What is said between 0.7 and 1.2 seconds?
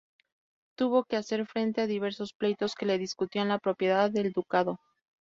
Tuvo que